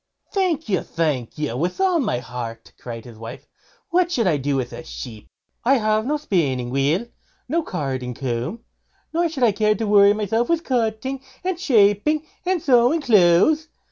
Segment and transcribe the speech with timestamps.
[0.33, 0.81] "Thank you!
[0.81, 1.55] thank you!
[1.55, 3.45] with all my heart", cried his wife;
[3.91, 5.27] "what should I do with a sheep?
[5.63, 7.05] I have no spinning wheel,
[7.47, 8.61] nor carding comb,
[9.13, 13.67] nor should I care to worry myself with cutting, and shaping, and sewing clothes.